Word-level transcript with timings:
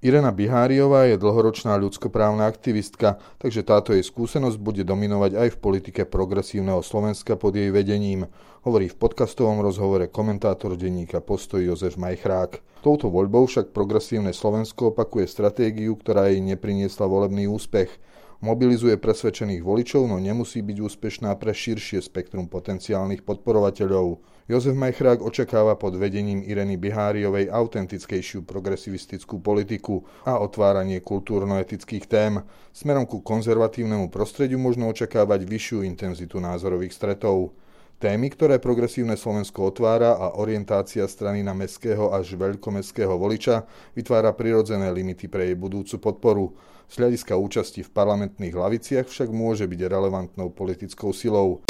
Irena 0.00 0.32
Biháriová 0.32 1.12
je 1.12 1.20
dlhoročná 1.20 1.76
ľudskoprávna 1.76 2.48
aktivistka, 2.48 3.20
takže 3.36 3.60
táto 3.60 3.92
jej 3.92 4.00
skúsenosť 4.00 4.56
bude 4.56 4.80
dominovať 4.80 5.36
aj 5.36 5.48
v 5.52 5.60
politike 5.60 6.02
progresívneho 6.08 6.80
Slovenska 6.80 7.36
pod 7.36 7.52
jej 7.52 7.68
vedením, 7.68 8.24
hovorí 8.64 8.88
v 8.88 8.96
podcastovom 8.96 9.60
rozhovore 9.60 10.08
komentátor 10.08 10.80
denníka 10.80 11.20
Postoj 11.20 11.60
Jozef 11.60 12.00
Majchrák. 12.00 12.80
Touto 12.80 13.12
voľbou 13.12 13.44
však 13.44 13.76
progresívne 13.76 14.32
Slovensko 14.32 14.96
opakuje 14.96 15.28
stratégiu, 15.28 15.92
ktorá 16.00 16.32
jej 16.32 16.40
nepriniesla 16.40 17.04
volebný 17.04 17.44
úspech. 17.52 17.92
Mobilizuje 18.40 18.96
presvedčených 18.96 19.60
voličov, 19.60 20.08
no 20.08 20.16
nemusí 20.16 20.64
byť 20.64 20.80
úspešná 20.80 21.28
pre 21.36 21.52
širšie 21.52 22.00
spektrum 22.00 22.48
potenciálnych 22.48 23.20
podporovateľov. 23.20 24.16
Jozef 24.48 24.72
Majchrák 24.72 25.20
očakáva 25.20 25.76
pod 25.76 26.00
vedením 26.00 26.40
Ireny 26.40 26.80
Biháriovej 26.80 27.52
autentickejšiu 27.52 28.48
progresivistickú 28.48 29.44
politiku 29.44 30.08
a 30.24 30.40
otváranie 30.40 31.04
kultúrno-etických 31.04 32.08
tém. 32.08 32.40
Smerom 32.72 33.04
ku 33.04 33.20
konzervatívnemu 33.20 34.08
prostrediu 34.08 34.56
možno 34.56 34.88
očakávať 34.88 35.44
vyššiu 35.44 35.84
intenzitu 35.84 36.40
názorových 36.40 36.96
stretov. 36.96 37.52
Témy, 38.00 38.32
ktoré 38.32 38.56
progresívne 38.56 39.12
Slovensko 39.12 39.68
otvára 39.68 40.16
a 40.16 40.40
orientácia 40.40 41.04
strany 41.04 41.44
na 41.44 41.52
mestského 41.52 42.16
až 42.16 42.32
veľkomestského 42.32 43.12
voliča 43.12 43.68
vytvára 43.92 44.32
prirodzené 44.32 44.88
limity 44.88 45.28
pre 45.28 45.52
jej 45.52 45.56
budúcu 45.60 46.00
podporu. 46.00 46.56
Z 46.88 46.96
hľadiska 46.96 47.36
účasti 47.36 47.84
v 47.84 47.92
parlamentných 47.92 48.56
laviciach 48.56 49.04
však 49.04 49.28
môže 49.28 49.68
byť 49.68 49.80
relevantnou 49.84 50.48
politickou 50.48 51.12
silou. 51.12 51.60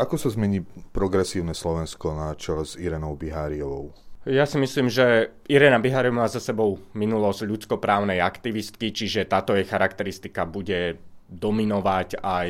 Ako 0.00 0.16
sa 0.16 0.32
zmení 0.32 0.64
progresívne 0.96 1.52
Slovensko 1.52 2.16
na 2.16 2.32
čele 2.40 2.64
s 2.64 2.80
Irenou 2.80 3.20
Biháriovou? 3.20 3.92
Ja 4.24 4.48
si 4.48 4.56
myslím, 4.56 4.88
že 4.88 5.36
Irena 5.44 5.76
Biháriová 5.76 6.24
má 6.24 6.26
za 6.28 6.40
sebou 6.40 6.80
minulosť 6.96 7.44
ľudskoprávnej 7.44 8.24
aktivistky, 8.24 8.96
čiže 8.96 9.28
táto 9.28 9.52
jej 9.52 9.68
charakteristika 9.68 10.48
bude 10.48 11.09
dominovať 11.30 12.18
aj 12.18 12.48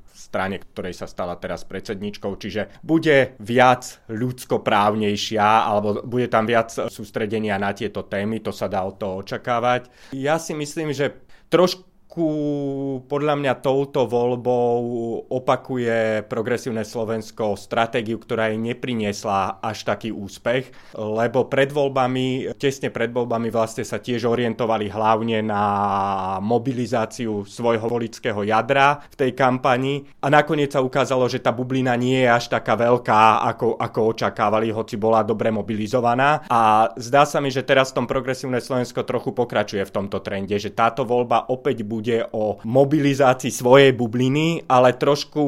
v 0.00 0.14
strane, 0.16 0.56
ktorej 0.56 0.96
sa 0.96 1.04
stala 1.04 1.36
teraz 1.36 1.68
predsedničkou, 1.68 2.32
čiže 2.40 2.80
bude 2.80 3.36
viac 3.36 4.00
ľudskoprávnejšia 4.08 5.68
alebo 5.68 6.00
bude 6.00 6.32
tam 6.32 6.48
viac 6.48 6.72
sústredenia 6.72 7.60
na 7.60 7.76
tieto 7.76 8.08
témy, 8.08 8.40
to 8.40 8.50
sa 8.50 8.72
dá 8.72 8.80
od 8.88 8.96
toho 8.96 9.20
očakávať. 9.20 9.92
Ja 10.16 10.40
si 10.40 10.56
myslím, 10.56 10.96
že 10.96 11.20
trošku 11.52 11.91
trošku 12.12 13.08
podľa 13.08 13.40
mňa 13.40 13.52
touto 13.64 14.04
voľbou 14.04 14.76
opakuje 15.32 16.28
progresívne 16.28 16.84
Slovensko 16.84 17.56
stratégiu, 17.56 18.20
ktorá 18.20 18.52
jej 18.52 18.60
nepriniesla 18.60 19.64
až 19.64 19.88
taký 19.88 20.12
úspech, 20.12 20.92
lebo 20.92 21.48
pred 21.48 21.72
voľbami, 21.72 22.52
tesne 22.60 22.92
pred 22.92 23.08
voľbami 23.08 23.48
vlastne 23.48 23.80
sa 23.88 23.96
tiež 23.96 24.28
orientovali 24.28 24.92
hlavne 24.92 25.40
na 25.40 25.64
mobilizáciu 26.44 27.48
svojho 27.48 27.88
volického 27.88 28.44
jadra 28.44 29.00
v 29.08 29.16
tej 29.16 29.30
kampani 29.32 30.04
a 30.20 30.28
nakoniec 30.28 30.76
sa 30.76 30.84
ukázalo, 30.84 31.32
že 31.32 31.40
tá 31.40 31.48
bublina 31.48 31.96
nie 31.96 32.28
je 32.28 32.28
až 32.28 32.52
taká 32.52 32.76
veľká, 32.76 33.40
ako, 33.56 33.80
ako 33.80 34.00
očakávali, 34.12 34.68
hoci 34.68 35.00
bola 35.00 35.24
dobre 35.24 35.48
mobilizovaná. 35.48 36.44
A 36.52 36.92
zdá 37.00 37.24
sa 37.24 37.40
mi, 37.40 37.48
že 37.48 37.64
teraz 37.64 37.96
v 37.96 38.04
tom 38.04 38.06
progresívne 38.06 38.60
Slovensko 38.60 39.00
trochu 39.00 39.32
pokračuje 39.32 39.80
v 39.88 39.94
tomto 39.96 40.20
trende, 40.20 40.60
že 40.60 40.76
táto 40.76 41.08
voľba 41.08 41.48
opäť 41.48 41.80
bude 41.88 42.01
bude 42.02 42.26
o 42.34 42.58
mobilizácii 42.66 43.54
svojej 43.54 43.94
bubliny, 43.94 44.66
ale 44.66 44.98
trošku 44.98 45.42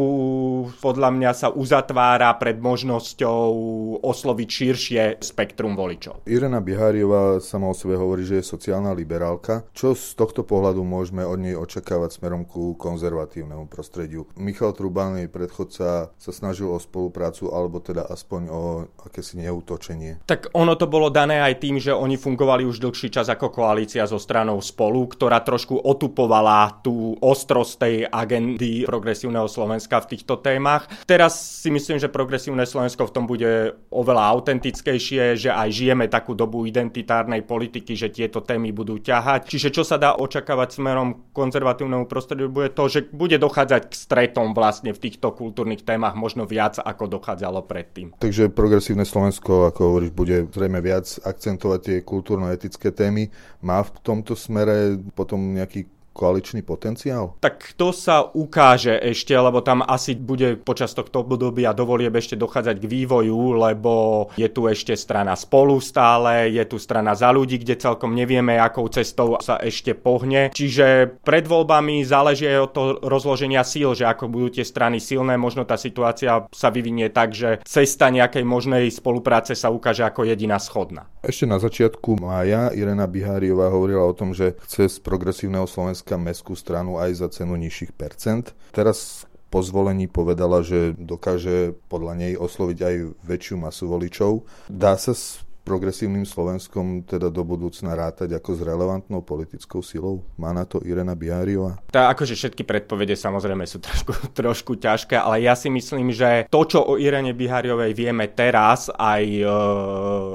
podľa 0.78 1.10
mňa 1.10 1.30
sa 1.34 1.48
uzatvára 1.50 2.30
pred 2.38 2.62
možnosťou 2.62 3.50
osloviť 3.98 4.48
širšie 4.48 5.02
spektrum 5.18 5.74
voličov. 5.74 6.22
Irena 6.30 6.62
Biháriová 6.62 7.42
sama 7.42 7.74
o 7.74 7.74
sebe 7.74 7.98
hovorí, 7.98 8.22
že 8.22 8.38
je 8.38 8.46
sociálna 8.46 8.94
liberálka. 8.94 9.66
Čo 9.74 9.98
z 9.98 10.14
tohto 10.14 10.46
pohľadu 10.46 10.86
môžeme 10.86 11.26
od 11.26 11.42
nej 11.42 11.58
očakávať 11.58 12.22
smerom 12.22 12.46
ku 12.46 12.78
konzervatívnemu 12.78 13.66
prostrediu? 13.66 14.30
Michal 14.38 14.78
Trubán, 14.78 15.18
jej 15.18 15.26
predchodca, 15.26 16.14
sa 16.14 16.30
snažil 16.30 16.70
o 16.70 16.78
spoluprácu 16.78 17.50
alebo 17.50 17.82
teda 17.82 18.06
aspoň 18.06 18.40
o 18.46 18.62
akési 19.02 19.42
neútočenie. 19.42 20.22
Tak 20.22 20.54
ono 20.54 20.78
to 20.78 20.86
bolo 20.86 21.10
dané 21.10 21.42
aj 21.42 21.58
tým, 21.58 21.82
že 21.82 21.90
oni 21.90 22.14
fungovali 22.14 22.62
už 22.62 22.78
dlhší 22.78 23.10
čas 23.10 23.26
ako 23.26 23.50
koalícia 23.50 24.06
so 24.06 24.22
stranou 24.22 24.62
spolu, 24.62 25.10
ktorá 25.10 25.42
trošku 25.42 25.82
otupovala 25.82 26.43
mala 26.44 26.76
tú 26.84 27.16
ostrosť 27.24 27.72
tej 27.80 27.94
agendy 28.04 28.84
progresívneho 28.84 29.48
Slovenska 29.48 30.04
v 30.04 30.12
týchto 30.12 30.44
témach. 30.44 30.84
Teraz 31.08 31.64
si 31.64 31.72
myslím, 31.72 31.96
že 31.96 32.12
progresívne 32.12 32.68
Slovensko 32.68 33.08
v 33.08 33.14
tom 33.16 33.24
bude 33.24 33.80
oveľa 33.88 34.28
autentickejšie, 34.36 35.40
že 35.40 35.48
aj 35.48 35.68
žijeme 35.72 36.04
takú 36.12 36.36
dobu 36.36 36.68
identitárnej 36.68 37.40
politiky, 37.48 37.96
že 37.96 38.12
tieto 38.12 38.44
témy 38.44 38.76
budú 38.76 39.00
ťahať. 39.00 39.48
Čiže 39.48 39.72
čo 39.72 39.88
sa 39.88 39.96
dá 39.96 40.20
očakávať 40.20 40.76
smerom 40.76 41.32
konzervatívnemu 41.32 42.04
prostrediu, 42.04 42.52
bude 42.52 42.68
to, 42.76 42.92
že 42.92 43.08
bude 43.08 43.40
dochádzať 43.40 43.82
k 43.88 43.94
stretom 43.96 44.52
vlastne 44.52 44.92
v 44.92 45.00
týchto 45.00 45.32
kultúrnych 45.32 45.80
témach 45.80 46.12
možno 46.12 46.44
viac, 46.44 46.76
ako 46.76 47.08
dochádzalo 47.08 47.64
predtým. 47.64 48.12
Takže 48.20 48.52
progresívne 48.52 49.08
Slovensko, 49.08 49.72
ako 49.72 49.80
hovoríš, 49.96 50.12
bude 50.12 50.44
zrejme 50.52 50.84
viac 50.84 51.08
akcentovať 51.24 51.80
tie 51.80 51.96
kultúrno-etické 52.04 52.92
témy. 52.92 53.32
Má 53.64 53.80
v 53.80 53.90
tomto 54.04 54.36
smere 54.36 55.00
potom 55.16 55.56
nejaký 55.56 55.94
koaličný 56.14 56.62
potenciál? 56.62 57.34
Tak 57.42 57.74
to 57.74 57.90
sa 57.90 58.22
ukáže 58.22 58.94
ešte, 59.02 59.34
lebo 59.34 59.58
tam 59.66 59.82
asi 59.82 60.14
bude 60.14 60.54
počas 60.62 60.94
tohto 60.94 61.26
obdobia 61.26 61.74
dovolieb 61.74 62.14
ešte 62.14 62.38
dochádzať 62.38 62.76
k 62.78 62.86
vývoju, 62.86 63.58
lebo 63.58 63.92
je 64.38 64.46
tu 64.46 64.70
ešte 64.70 64.94
strana 64.94 65.34
spolu 65.34 65.82
stále, 65.82 66.54
je 66.54 66.62
tu 66.70 66.78
strana 66.78 67.18
za 67.18 67.34
ľudí, 67.34 67.58
kde 67.58 67.82
celkom 67.82 68.14
nevieme, 68.14 68.54
akou 68.54 68.86
cestou 68.86 69.42
sa 69.42 69.58
ešte 69.58 69.98
pohne. 69.98 70.54
Čiže 70.54 71.18
pred 71.26 71.50
voľbami 71.50 72.06
záleží 72.06 72.46
aj 72.46 72.60
od 72.62 72.70
toho 72.70 72.90
rozloženia 73.02 73.66
síl, 73.66 73.90
že 73.98 74.06
ako 74.06 74.30
budú 74.30 74.60
tie 74.60 74.64
strany 74.64 75.02
silné, 75.02 75.34
možno 75.34 75.66
tá 75.66 75.74
situácia 75.74 76.46
sa 76.54 76.68
vyvinie 76.70 77.10
tak, 77.10 77.34
že 77.34 77.58
cesta 77.66 78.12
nejakej 78.14 78.46
možnej 78.46 78.86
spolupráce 78.92 79.58
sa 79.58 79.72
ukáže 79.74 80.06
ako 80.06 80.28
jediná 80.28 80.62
schodná. 80.62 81.10
Ešte 81.24 81.48
na 81.48 81.56
začiatku 81.56 82.20
mája 82.20 82.68
Irena 82.76 83.08
Biháriová 83.08 83.72
hovorila 83.72 84.04
o 84.04 84.12
tom, 84.12 84.36
že 84.36 84.60
chce 84.60 84.92
z 84.92 84.96
progresívneho 85.00 85.64
Slovenska 85.64 86.03
Slovenska 86.04 86.20
mestskú 86.20 86.52
stranu 86.52 87.00
aj 87.00 87.16
za 87.16 87.28
cenu 87.32 87.56
nižších 87.56 87.96
percent. 87.96 88.52
Teraz 88.76 89.24
po 89.48 89.64
zvolení 89.64 90.04
povedala, 90.04 90.60
že 90.60 90.92
dokáže 91.00 91.72
podľa 91.88 92.12
nej 92.20 92.32
osloviť 92.36 92.78
aj 92.84 92.94
väčšiu 93.24 93.56
masu 93.56 93.88
voličov. 93.88 94.44
Dá 94.68 95.00
sa 95.00 95.16
progresívnym 95.64 96.28
Slovenskom 96.28 97.08
teda 97.08 97.32
do 97.32 97.40
budúcna 97.40 97.96
rátať 97.96 98.36
ako 98.36 98.50
s 98.52 98.60
relevantnou 98.60 99.24
politickou 99.24 99.80
silou? 99.80 100.20
Má 100.36 100.52
na 100.52 100.68
to 100.68 100.84
Irena 100.84 101.16
Biáriová? 101.16 101.80
Tá, 101.88 102.12
akože 102.12 102.36
všetky 102.36 102.68
predpovede 102.68 103.16
samozrejme 103.16 103.64
sú 103.64 103.80
trošku, 103.80 104.12
trošku 104.38 104.72
ťažké, 104.76 105.16
ale 105.16 105.40
ja 105.40 105.56
si 105.56 105.72
myslím, 105.72 106.12
že 106.12 106.44
to, 106.52 106.60
čo 106.68 106.84
o 106.84 107.00
Irene 107.00 107.32
Biháriovej 107.32 107.96
vieme 107.96 108.28
teraz, 108.36 108.92
aj 108.92 109.24
e, 109.24 109.48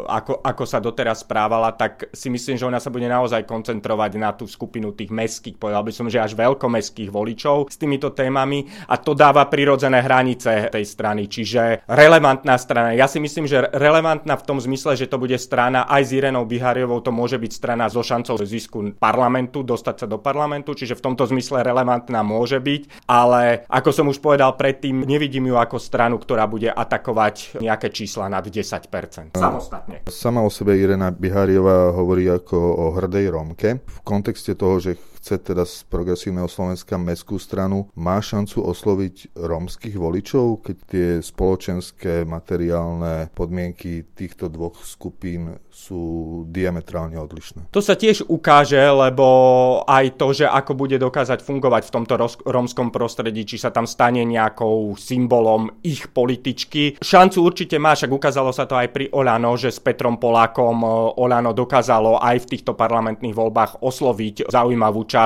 ako, 0.10 0.42
ako 0.42 0.64
sa 0.66 0.82
doteraz 0.82 1.22
správala, 1.22 1.78
tak 1.78 2.10
si 2.10 2.34
myslím, 2.34 2.58
že 2.58 2.66
ona 2.66 2.82
sa 2.82 2.90
bude 2.90 3.06
naozaj 3.06 3.46
koncentrovať 3.46 4.12
na 4.18 4.34
tú 4.34 4.50
skupinu 4.50 4.98
tých 4.98 5.14
mestských, 5.14 5.62
povedal 5.62 5.86
by 5.86 5.94
som, 5.94 6.10
že 6.10 6.18
až 6.18 6.34
veľkomestských 6.34 7.14
voličov 7.14 7.70
s 7.70 7.78
týmito 7.78 8.10
témami 8.18 8.66
a 8.90 8.98
to 8.98 9.14
dáva 9.14 9.46
prirodzené 9.46 10.02
hranice 10.02 10.74
tej 10.74 10.86
strany, 10.90 11.30
čiže 11.30 11.86
relevantná 11.86 12.58
strana. 12.58 12.98
Ja 12.98 13.06
si 13.06 13.22
myslím, 13.22 13.46
že 13.46 13.70
relevantná 13.70 14.34
v 14.34 14.48
tom 14.50 14.58
zmysle, 14.58 14.98
že 14.98 15.06
to 15.06 15.19
bude 15.20 15.36
strana 15.36 15.86
aj 15.86 16.02
s 16.08 16.12
Irenou 16.16 16.48
Bihariovou, 16.48 17.04
to 17.04 17.12
môže 17.12 17.36
byť 17.36 17.52
strana 17.52 17.86
so 17.92 18.02
šancou 18.02 18.40
zisku 18.40 18.96
parlamentu, 18.98 19.62
dostať 19.62 19.96
sa 20.02 20.08
do 20.08 20.18
parlamentu, 20.18 20.74
čiže 20.74 20.96
v 20.96 21.12
tomto 21.12 21.28
zmysle 21.28 21.62
relevantná 21.62 22.24
môže 22.24 22.58
byť, 22.58 23.06
ale 23.06 23.68
ako 23.68 23.90
som 23.92 24.06
už 24.08 24.24
povedal 24.24 24.56
predtým, 24.56 25.04
nevidím 25.04 25.52
ju 25.52 25.56
ako 25.60 25.78
stranu, 25.78 26.18
ktorá 26.18 26.48
bude 26.48 26.72
atakovať 26.72 27.60
nejaké 27.60 27.92
čísla 27.92 28.32
nad 28.32 28.42
10%. 28.48 29.36
Samostatne. 29.36 30.08
Sama 30.10 30.42
o 30.42 30.50
sebe 30.50 30.80
Irena 30.80 31.12
Bihariová 31.12 31.92
hovorí 31.94 32.26
ako 32.26 32.58
o 32.58 32.86
hrdej 32.96 33.26
Romke 33.30 33.70
v 33.84 34.00
kontexte 34.02 34.56
toho, 34.56 34.80
že 34.80 34.96
chce 35.30 35.54
teda 35.54 35.62
z 35.62 35.86
progresívneho 35.86 36.50
Slovenska 36.50 36.98
mestskú 36.98 37.38
stranu, 37.38 37.86
má 37.94 38.18
šancu 38.18 38.66
osloviť 38.66 39.38
rómskych 39.38 39.94
voličov, 39.94 40.66
keď 40.66 40.78
tie 40.90 41.08
spoločenské 41.22 42.26
materiálne 42.26 43.30
podmienky 43.38 44.10
týchto 44.18 44.50
dvoch 44.50 44.82
skupín 44.82 45.62
sú 45.70 46.02
diametrálne 46.50 47.22
odlišné. 47.22 47.70
To 47.70 47.78
sa 47.78 47.94
tiež 47.94 48.26
ukáže, 48.26 48.82
lebo 48.82 49.28
aj 49.86 50.18
to, 50.18 50.34
že 50.34 50.50
ako 50.50 50.74
bude 50.74 50.98
dokázať 50.98 51.46
fungovať 51.46 51.86
v 51.86 51.94
tomto 51.94 52.14
rómskom 52.50 52.90
prostredí, 52.90 53.46
či 53.46 53.62
sa 53.62 53.70
tam 53.70 53.86
stane 53.86 54.26
nejakou 54.26 54.98
symbolom 54.98 55.70
ich 55.86 56.10
političky. 56.10 56.98
Šancu 56.98 57.38
určite 57.46 57.78
má, 57.78 57.94
však 57.94 58.10
ukázalo 58.10 58.50
sa 58.50 58.66
to 58.66 58.76
aj 58.76 58.90
pri 58.90 59.14
Olano, 59.14 59.54
že 59.54 59.70
s 59.70 59.78
Petrom 59.78 60.18
Polákom 60.18 60.82
e, 60.82 60.90
Olano 61.22 61.54
dokázalo 61.54 62.18
aj 62.18 62.44
v 62.44 62.50
týchto 62.58 62.74
parlamentných 62.74 63.38
voľbách 63.38 63.86
osloviť 63.86 64.50
zaujímavú 64.50 65.06
časť 65.06 65.19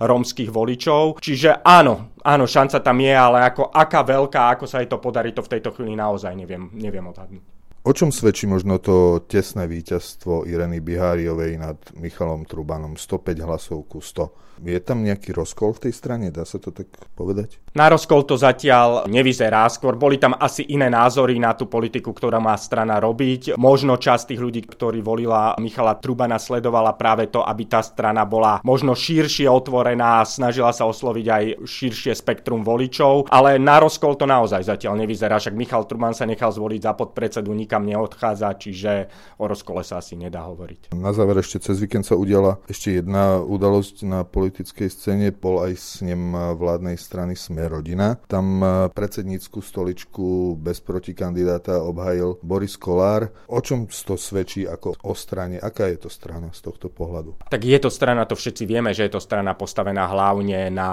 rómskych 0.00 0.48
voličov. 0.48 1.18
Čiže 1.18 1.60
áno, 1.60 2.14
áno, 2.22 2.44
šanca 2.46 2.80
tam 2.80 2.98
je, 3.02 3.12
ale 3.12 3.44
ako, 3.50 3.68
aká 3.74 4.00
veľká, 4.06 4.56
ako 4.56 4.64
sa 4.64 4.80
jej 4.80 4.88
to 4.88 5.02
podarí, 5.02 5.34
to 5.34 5.44
v 5.44 5.52
tejto 5.58 5.74
chvíli 5.74 5.98
naozaj 5.98 6.32
neviem, 6.32 6.70
neviem 6.72 7.04
odhadnúť. 7.04 7.63
O 7.84 7.92
čom 7.92 8.08
svedčí 8.08 8.48
možno 8.48 8.80
to 8.80 9.20
tesné 9.28 9.68
víťazstvo 9.68 10.48
Ireny 10.48 10.80
Biháriovej 10.80 11.60
nad 11.60 11.76
Michalom 12.00 12.48
Trubanom 12.48 12.96
105 12.96 13.44
hlasov 13.44 13.84
ku 13.92 14.00
100? 14.00 14.64
Je 14.64 14.78
tam 14.80 15.02
nejaký 15.02 15.34
rozkol 15.34 15.74
v 15.76 15.90
tej 15.90 15.92
strane, 15.92 16.30
dá 16.30 16.46
sa 16.46 16.62
to 16.62 16.70
tak 16.70 16.86
povedať? 17.18 17.58
Na 17.74 17.90
rozkol 17.90 18.22
to 18.22 18.38
zatiaľ 18.38 19.10
nevyzerá, 19.10 19.66
skôr 19.66 19.98
boli 19.98 20.16
tam 20.16 20.32
asi 20.38 20.62
iné 20.70 20.86
názory 20.86 21.36
na 21.42 21.58
tú 21.58 21.66
politiku, 21.66 22.14
ktorá 22.14 22.38
má 22.38 22.54
strana 22.54 23.02
robiť. 23.02 23.58
Možno 23.58 23.98
časť 23.98 24.30
tých 24.30 24.40
ľudí, 24.40 24.62
ktorí 24.62 25.02
volila 25.02 25.58
Michala 25.58 25.98
Trubana, 25.98 26.38
sledovala 26.38 26.94
práve 26.94 27.28
to, 27.28 27.42
aby 27.42 27.66
tá 27.66 27.82
strana 27.82 28.22
bola 28.22 28.62
možno 28.62 28.94
širšie 28.94 29.50
otvorená, 29.50 30.22
snažila 30.22 30.70
sa 30.70 30.86
osloviť 30.86 31.26
aj 31.26 31.44
širšie 31.66 32.14
spektrum 32.14 32.62
voličov, 32.62 33.34
ale 33.34 33.58
na 33.58 33.82
rozkol 33.82 34.14
to 34.14 34.24
naozaj 34.24 34.62
zatiaľ 34.62 35.02
nevyzerá, 35.02 35.42
však 35.42 35.58
Michal 35.58 35.84
Truban 35.90 36.14
sa 36.14 36.30
nechal 36.30 36.54
zvoliť 36.54 36.80
za 36.80 36.94
podpredsedu, 36.94 37.50
nikam 37.74 37.90
neodchádza, 37.90 38.54
čiže 38.54 39.10
o 39.42 39.50
rozkole 39.50 39.82
sa 39.82 39.98
asi 39.98 40.14
nedá 40.14 40.46
hovoriť. 40.46 40.94
Na 40.94 41.10
záver 41.10 41.42
ešte 41.42 41.58
cez 41.58 41.82
víkend 41.82 42.06
sa 42.06 42.14
udiala 42.14 42.62
ešte 42.70 43.02
jedna 43.02 43.42
udalosť 43.42 44.06
na 44.06 44.22
politickej 44.22 44.86
scéne 44.86 45.34
bol 45.34 45.66
aj 45.66 45.72
s 45.74 45.88
ním 46.06 46.30
vládnej 46.30 46.94
strany 46.94 47.34
Sme 47.34 47.66
rodina. 47.66 48.14
Tam 48.30 48.62
predsednícku 48.94 49.58
stoličku 49.58 50.54
bez 50.54 50.78
protikandidáta 50.78 51.82
obhajil 51.82 52.38
Boris 52.46 52.78
Kolár. 52.78 53.34
O 53.50 53.58
čom 53.58 53.90
to 53.90 54.14
svedčí 54.14 54.70
ako 54.70 54.94
o 55.02 55.18
strane? 55.18 55.58
Aká 55.58 55.90
je 55.90 56.06
to 56.06 56.10
strana 56.12 56.54
z 56.54 56.62
tohto 56.62 56.86
pohľadu? 56.86 57.50
Tak 57.50 57.58
je 57.58 57.78
to 57.82 57.90
strana, 57.90 58.22
to 58.22 58.38
všetci 58.38 58.62
vieme, 58.70 58.94
že 58.94 59.10
je 59.10 59.18
to 59.18 59.20
strana 59.24 59.58
postavená 59.58 60.06
hlavne 60.06 60.70
na 60.70 60.90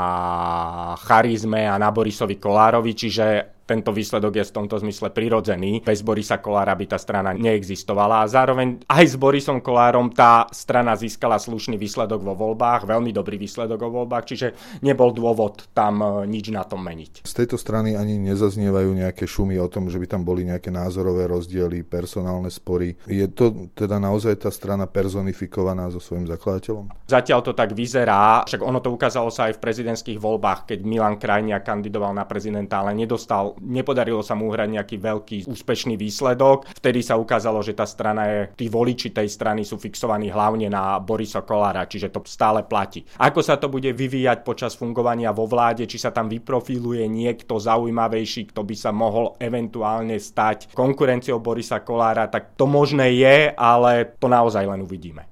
charizme 0.98 1.70
a 1.70 1.78
na 1.78 1.94
Borisovi 1.94 2.42
Kolárovi, 2.42 2.98
čiže 2.98 3.26
tento 3.72 3.96
výsledok 3.96 4.44
je 4.44 4.46
v 4.52 4.56
tomto 4.60 4.76
zmysle 4.84 5.16
prirodzený. 5.16 5.80
Bez 5.80 6.04
Borisa 6.04 6.44
Kolára 6.44 6.76
by 6.76 6.92
tá 6.92 7.00
strana 7.00 7.32
neexistovala 7.32 8.28
a 8.28 8.28
zároveň 8.28 8.84
aj 8.84 9.06
s 9.08 9.16
Borisom 9.16 9.64
Kolárom 9.64 10.12
tá 10.12 10.52
strana 10.52 10.92
získala 11.00 11.40
slušný 11.40 11.80
výsledok 11.80 12.20
vo 12.20 12.36
voľbách, 12.36 12.84
veľmi 12.84 13.16
dobrý 13.16 13.40
výsledok 13.40 13.80
vo 13.88 14.04
voľbách, 14.04 14.26
čiže 14.28 14.48
nebol 14.84 15.16
dôvod 15.16 15.72
tam 15.72 16.04
e, 16.04 16.28
nič 16.28 16.52
na 16.52 16.68
tom 16.68 16.84
meniť. 16.84 17.24
Z 17.24 17.32
tejto 17.32 17.56
strany 17.56 17.96
ani 17.96 18.20
nezaznievajú 18.20 18.92
nejaké 18.92 19.24
šumy 19.24 19.56
o 19.64 19.72
tom, 19.72 19.88
že 19.88 19.96
by 20.04 20.08
tam 20.12 20.28
boli 20.28 20.44
nejaké 20.44 20.68
názorové 20.68 21.32
rozdiely, 21.32 21.88
personálne 21.88 22.52
spory. 22.52 23.00
Je 23.08 23.24
to 23.32 23.72
teda 23.72 24.04
naozaj 24.04 24.36
tá 24.44 24.52
strana 24.52 24.84
personifikovaná 24.84 25.88
so 25.88 26.04
svojím 26.04 26.28
zakladateľom? 26.28 26.92
Zatiaľ 27.08 27.40
to 27.40 27.56
tak 27.56 27.72
vyzerá, 27.72 28.44
však 28.44 28.60
ono 28.60 28.84
to 28.84 28.92
ukázalo 28.92 29.32
sa 29.32 29.48
aj 29.48 29.56
v 29.56 29.64
prezidentských 29.64 30.20
voľbách, 30.20 30.68
keď 30.68 30.80
Milan 30.84 31.16
Krajnia 31.16 31.64
kandidoval 31.64 32.12
na 32.12 32.28
prezidenta, 32.28 32.84
ale 32.84 32.98
nedostal 32.98 33.61
nepodarilo 33.62 34.26
sa 34.26 34.34
mu 34.34 34.50
uhrať 34.50 34.70
nejaký 34.82 34.98
veľký 34.98 35.38
úspešný 35.48 35.96
výsledok. 35.96 36.68
Vtedy 36.74 37.06
sa 37.06 37.16
ukázalo, 37.16 37.62
že 37.62 37.78
tá 37.78 37.86
strana 37.86 38.28
je, 38.28 38.40
tí 38.58 38.68
voliči 38.68 39.14
tej 39.14 39.30
strany 39.30 39.64
sú 39.64 39.78
fixovaní 39.78 40.34
hlavne 40.34 40.68
na 40.68 40.98
Borisa 41.00 41.46
Kolára, 41.46 41.86
čiže 41.86 42.10
to 42.10 42.26
stále 42.26 42.66
platí. 42.66 43.06
Ako 43.22 43.40
sa 43.46 43.56
to 43.62 43.70
bude 43.70 43.90
vyvíjať 43.94 44.42
počas 44.42 44.74
fungovania 44.74 45.32
vo 45.32 45.46
vláde, 45.48 45.86
či 45.88 46.02
sa 46.02 46.12
tam 46.12 46.28
vyprofiluje 46.28 47.06
niekto 47.08 47.62
zaujímavejší, 47.62 48.52
kto 48.52 48.66
by 48.66 48.76
sa 48.76 48.92
mohol 48.92 49.38
eventuálne 49.40 50.18
stať 50.20 50.74
konkurenciou 50.76 51.40
Borisa 51.40 51.80
Kolára, 51.86 52.28
tak 52.28 52.58
to 52.60 52.68
možné 52.68 53.16
je, 53.16 53.54
ale 53.56 54.18
to 54.20 54.28
naozaj 54.28 54.66
len 54.68 54.84
uvidíme. 54.84 55.31